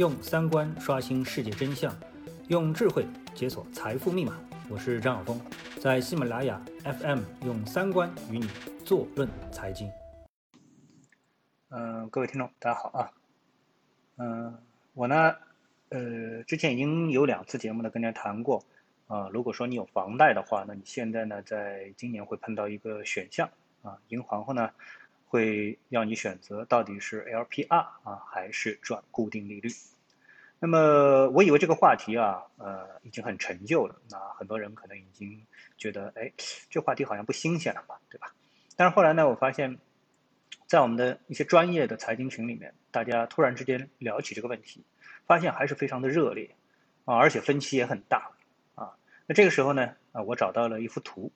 [0.00, 1.94] 用三观刷新世界真相，
[2.48, 4.32] 用智慧解锁财富密码。
[4.70, 5.38] 我是张晓峰，
[5.78, 8.48] 在喜马拉雅 FM 用三观与你
[8.82, 9.92] 坐论财经。
[11.68, 13.12] 嗯，各位听众，大家好啊。
[14.16, 14.56] 嗯，
[14.94, 15.34] 我呢，
[15.90, 18.64] 呃，之前已经有两次节目呢跟大家谈过
[19.06, 19.28] 啊。
[19.28, 23.50] 如果说你有房贷的话，那你现在呢，在今年会碰到一个选项
[23.82, 24.70] 啊，银行呢。
[25.30, 29.70] 会要你选择到底是 LPR 啊还是转固定利率。
[30.58, 33.94] 那么我以为这个话题啊，呃，已经很陈旧了。
[34.10, 35.46] 那很多人可能已经
[35.78, 36.32] 觉得，哎，
[36.68, 38.34] 这话题好像不新鲜了嘛，对吧？
[38.74, 39.78] 但是后来呢，我发现，
[40.66, 44.84] 在我们的一些专业的财经群里面，大家突然之间聊起这个问题，
[45.26, 46.56] 发现还是非常的热烈
[47.04, 48.32] 啊，而且分歧也很大
[48.74, 48.98] 啊。
[49.26, 51.30] 那这个时候呢，啊，我找到了一幅图，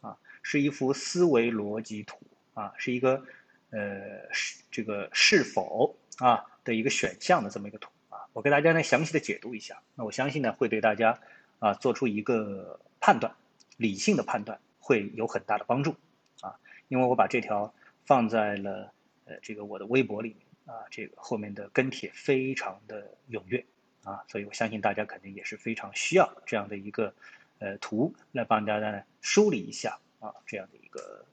[0.00, 2.18] 啊，是一幅思维逻辑图。
[2.58, 3.22] 啊，是一个，
[3.70, 9.80] 呃，是这个是否啊的一个选项的这么一个图啊，我给大家呢详细的解读一下。
[9.94, 11.20] 那我相信呢会对大家
[11.60, 13.32] 啊做出一个判断，
[13.76, 15.94] 理性的判断会有很大的帮助
[16.40, 16.58] 啊。
[16.88, 17.72] 因为我把这条
[18.04, 18.92] 放在了
[19.26, 23.64] 呃这个我的微博里面啊，这个后面的跟帖非常的踊跃
[24.02, 27.14] 啊，所以我相信大家肯定也是非常需要这样的一个
[27.60, 31.24] 呃图来帮大家呢梳理一下啊这样的一个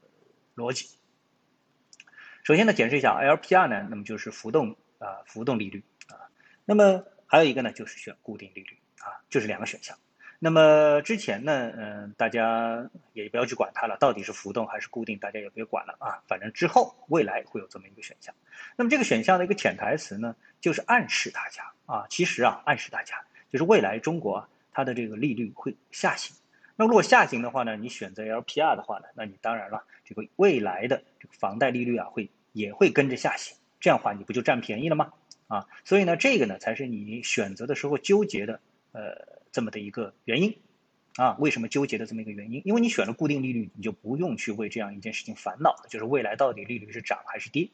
[0.54, 0.86] 逻辑。
[2.46, 6.30] 首先呢，解释一下 LPR 呢，那么就是浮动啊，浮动利率啊。
[6.64, 9.98] 那么还有一个呢，就是选固定利率啊，就是两个选项。
[10.38, 16.22] 那么之前呢，嗯，大家也不要去管它了，到底是浮动还是固定，大家也别管了啊。
[16.28, 18.32] 反正之后未来会有这么一个选项。
[18.76, 23.16] 那么这个选项的一个潜台词呢，就是暗示大家啊，其实啊，暗示大家
[23.50, 26.36] 就是未来中国它的这个利率会下行。
[26.76, 32.30] 那如果下行的话呢，你选择 LPR 的话呢，那你当然了，这个未来的这个房贷利率啊会。
[32.56, 35.12] 也会跟着下行，这样的话你不就占便宜了吗？
[35.46, 38.60] 啊，所以呢，这个呢才是你选择的时候纠结的，
[38.92, 40.56] 呃，这么的一个原因，
[41.16, 42.62] 啊，为什么纠结的这么一个原因？
[42.64, 47.68] 因为你选了固定利率，你就不用去为这样一件事情烦恼，就是未来到底利率是涨还是跌，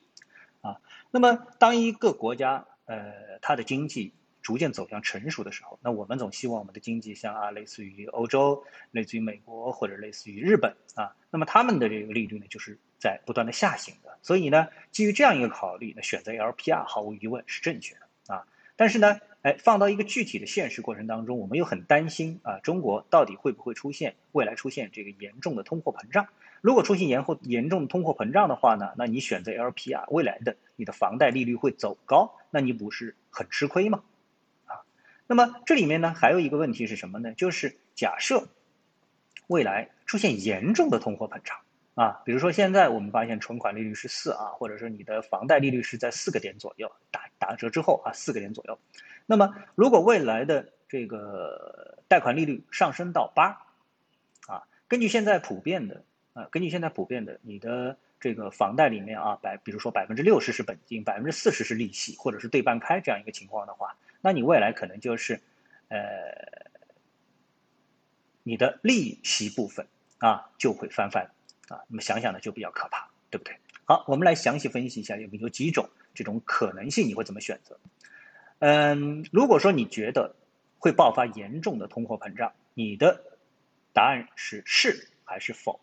[0.63, 0.81] 啊，
[1.13, 4.13] 那么当一个国家，呃，它的经济
[4.43, 14.17] 逐渐走向成熟的时候，那我们总希望我们的经济像啊，类似于欧洲，类似于美国或者类似于日本啊，那么他们的这个利率呢，就是在不断的下行的。
[14.23, 18.47] 所以呢，基于这样一个考虑，那选择 LPR 毫无疑问是正确的啊。
[18.77, 26.29] 但是呢，哎，放到一个具体的现实过程当中，我们又很担心啊，中国到底会不会出现未来出现这个严重的通货膨胀？
[26.61, 34.05] 如果出现严后严重的通货膨胀的话呢，那你选择 LPR，未来的你的房贷利率会走高，那你不是很吃亏吗？
[34.67, 34.87] 啊，
[35.27, 37.33] 那么这里面呢，还有一个问题是什么呢？
[37.33, 38.47] 就是假设
[39.49, 41.57] 未来出现严重的通货膨胀。
[41.95, 48.79] 啊，比如说现在我们发现存款利率是四啊，或者说你的房贷利率是在四个点左右，打打折之后啊，四个点左右。
[49.27, 53.67] 那么如果未来的这个贷款利率上升到八，
[54.47, 65.43] 啊，根据现在普遍的啊，根据现在普遍的，你的这个房贷里面啊，百比如说百分之六十是本金，百分之四十是利息，或者是对半开这样一个情况的话，那你未来可能就是，
[65.89, 65.99] 呃，
[68.43, 69.87] 你的利息部分
[70.19, 71.31] 啊就会翻番。
[71.69, 73.57] 啊，那么想想呢就比较可怕，对不对？
[73.85, 77.79] 好，我们来详细分析一下有有几种这种可能性，你会怎么选择？
[78.61, 80.37] 嗯，如果说你觉得
[80.79, 83.25] 会爆发严重的通货膨胀，你的
[83.93, 85.81] 答案是是还是否？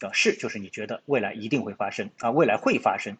[0.00, 3.16] 啊，是就是你觉得未来一定会发生啊，未来会发生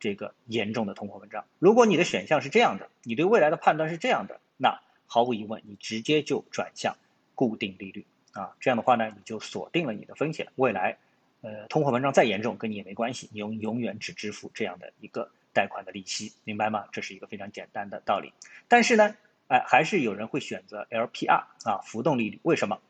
[0.00, 1.44] 这个严重的通货膨胀。
[1.58, 6.96] 如果你的选项是这样的，你对未来的判断是这样的，那毫无疑问，你直接就转向
[7.34, 10.96] 固定利率啊，这样的话呢，你就锁定了你的风险，未来。
[11.40, 16.86] 呃，通货膨胀再严重，跟你也没关系，你永永远只支付这样的一个贷款的利息，明白吗？
[16.90, 18.32] 这是一个非常简单的道理。
[18.66, 19.14] 但是呢，
[19.46, 22.40] 哎，还是有人会选择 LPR 啊，浮动利率。
[22.42, 22.80] 为什么？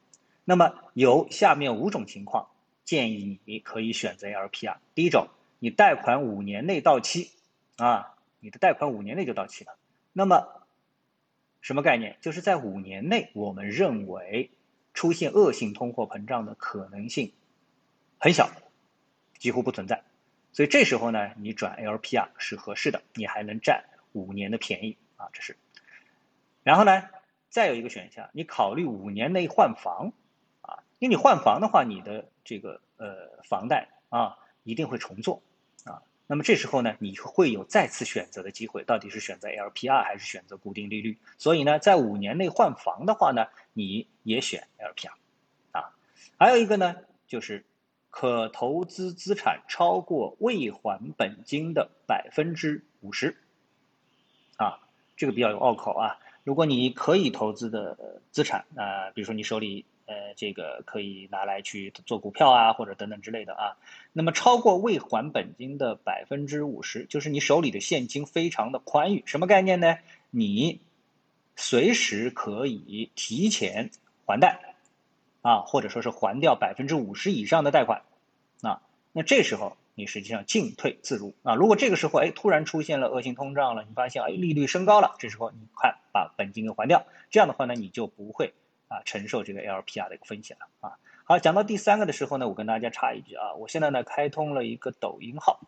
[0.44, 2.48] 那么有下面五种情况，
[2.84, 4.78] 建议你可以选择 LPR。
[4.94, 7.30] 第一种，你贷款五年内到期，
[7.76, 9.76] 啊，你的贷款五年内就到期了。
[10.14, 10.48] 那么
[11.60, 12.16] 什么概念？
[12.22, 14.50] 就是在五年内，我们认为
[14.94, 17.30] 出现恶性通货膨胀的可能性。
[18.20, 18.50] 很小，
[19.38, 20.02] 几乎不存在，
[20.52, 25.56] 所以这时候呢，你转 LPR 是合适的，你还能占五年的便宜啊，这是。
[26.64, 27.04] 然后呢，
[27.48, 30.12] 再有一个选项，你考虑五年内换房
[30.62, 35.40] 啊，因为你换房的话，你的这个呃房贷啊一定会重做
[35.84, 41.16] 啊，那么这时候呢，你会有再次选择的机会，到底是选择 LPR 还是选择固定利率？
[41.38, 45.12] 所以呢，在五年内换房的话呢，你也选 LPR
[45.70, 45.94] 啊，
[46.36, 46.96] 还有一个呢，
[47.28, 47.64] 就是。
[48.10, 53.36] 可投资资产超过未还本金的百分之五十，
[54.56, 54.80] 啊，
[55.16, 56.18] 这个比较有拗口啊。
[56.44, 63.76] 如果你可以投资的资产啊，比如说你手里呃这个可以拿来去做股票啊，或者等等之类的啊，
[64.14, 69.98] 那么超过未还本金的百分之五十，就是你手里的现金非常的宽裕，什么概念呢？
[70.30, 70.80] 你
[71.56, 73.90] 随时可以提前
[74.24, 74.67] 还贷
[75.42, 78.02] 啊，或者说是还掉百分之五十以上的贷款
[78.62, 78.82] 啊，
[79.12, 79.76] 那这时候。
[80.00, 81.56] 你实际上进退自如啊！
[81.56, 88.54] 如果这个时候哎突然出现了恶性通胀了，你发现哎利率升高了，这时候你快把本金给还掉，这样的话呢你就不会
[88.86, 90.98] 啊承受这个 LPR 的一个风险了啊。
[91.24, 95.58] 好，讲到第三个的时候呢，我跟大家插一句啊，我现在呢开通了一个抖音号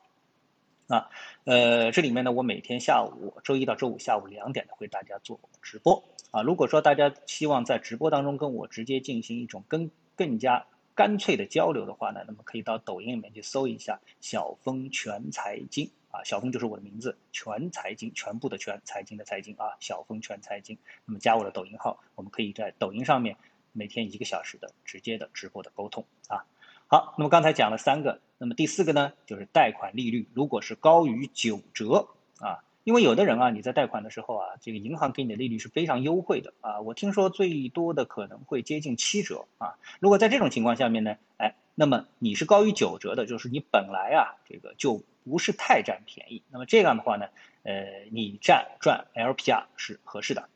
[0.90, 1.08] 啊，
[1.44, 6.42] 呃这里面呢我每天下午周一到周五下午两点呢会大家做直播啊。
[6.42, 10.66] 如果说大家希望在直播当中跟我直接进行一种更更加。
[10.92, 20.76] 干脆的交流的话呢，那么可以到抖音里面去搜一下“小峰全财经”啊，小峰就是我的名字，全财经，全部的全，财经的财经啊，小峰全财经。
[21.06, 23.36] 那么加我的抖音号，我们可以在抖音上面
[23.72, 26.44] 每天一个小时的直接的直播的沟通啊。
[26.92, 32.08] 好，那么刚才讲了三个，那么第四个呢，就是贷款利率如果是高于九折
[32.40, 32.64] 啊。
[32.82, 39.78] 因为有的人啊，你在贷款的时候啊，这个银行给你的利率是非常优惠的啊，我听说最多的可能会接近七折啊。
[40.00, 46.42] 如果在这种情况下面呢，哎，那么你是高于九折的，就是你本来啊这个就不是太占便宜。
[46.50, 47.26] 那么这样的话呢，
[47.62, 50.48] 呃，你占赚 LPR 是合适的，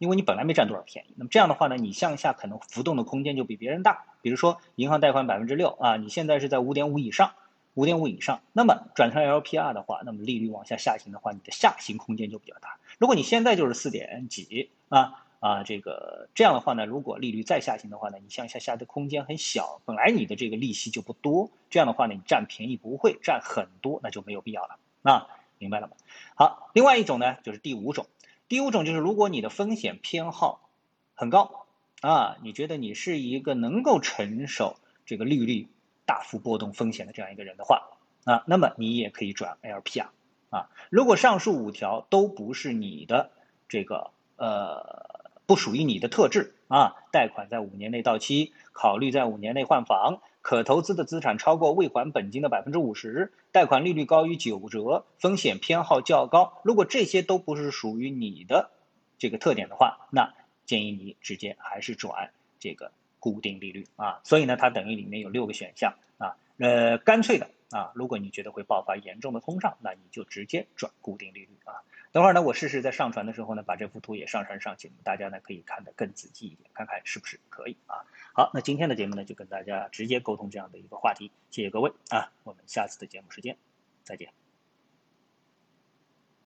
[0.00, 1.14] 因为你本来没占多少便宜。
[1.14, 4.02] 那么这样的话呢，你向下可能浮动的空间就比别人大。
[4.22, 7.34] 比如说银行贷款百分之六啊，你现在是在五点五以上。
[7.74, 12.80] 五点五以上，那么转成 LPR 的话，那么利率往下下行的话，你的下行空间就比较大。
[12.98, 25.92] 如果你现在就是四点几啊啊，这个这样的话呢，如果利率再下行的话呢，你向下下的空间很小，本来你的这个利息就不多，这样的话呢，你占便宜不会占很多，那就没有必要了啊，明白了吗？
[26.34, 28.06] 好，另外一种呢，就是第五种，
[28.50, 30.68] 第五种就是如果你的风险偏好
[31.14, 31.64] 很高
[32.02, 34.76] 啊，你觉得你是一个能够承受
[35.06, 35.68] 这个利率。
[36.06, 37.88] 大幅波动风险的这样一个人的话
[38.24, 40.08] 啊，那么你也可以转 LPR
[40.50, 40.68] 啊。
[40.90, 43.30] 如果上述五条都不是你的
[43.68, 56.60] 这个呃不属于你的特质啊，贷款在五年内到期，考虑在五年内换房，可投资的资产超过未还本金的百分之五十，贷款利率高于九折，风险偏好较高。
[56.64, 58.70] 如果这些都不是属于你的
[59.18, 60.32] 这个特点的话，那
[60.66, 62.92] 建议你直接还是转这个。
[63.22, 71.84] 固定利率啊，所以呢，它等于里面有六个选项啊，呃，干脆的啊，如果你觉得会爆发严重的通胀，那你就直接转固定利率啊。
[72.12, 78.02] 等会儿呢，我试试在上传的时候呢，把这幅图也上传上去，大家呢可以看得更仔细一点，看看是不是可以啊。
[78.32, 83.56] 好，那今天的节目呢，就跟大家直接沟通这样的一个话题，谢谢各位啊，我们下次的节目时间
[84.02, 84.39] 再见。